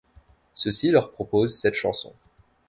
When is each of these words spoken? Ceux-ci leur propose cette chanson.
Ceux-ci 0.55 0.89
leur 0.89 1.11
propose 1.11 1.53
cette 1.55 1.75
chanson. 1.75 2.11